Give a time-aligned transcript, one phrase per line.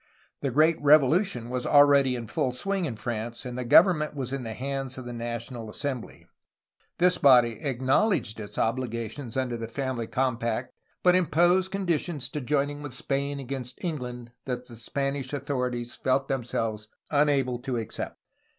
[0.41, 4.41] The great Revolution was already in full swing in France, and the government was in
[4.41, 6.25] the hands of the National Assembly.
[6.97, 12.81] This body acknowledged its obligations under the Family Compact, but imposed condi tions to joining
[12.81, 15.45] with Spain against England that the Span THE AFTERMATH 345 ish
[15.99, 18.17] authorities felt themselves unable to accept.